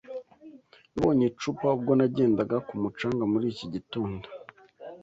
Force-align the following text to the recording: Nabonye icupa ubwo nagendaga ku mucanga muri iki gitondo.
Nabonye 0.91 1.25
icupa 1.31 1.65
ubwo 1.75 1.91
nagendaga 1.99 2.57
ku 2.67 2.73
mucanga 2.81 3.23
muri 3.31 3.45
iki 3.53 3.65
gitondo. 3.73 4.25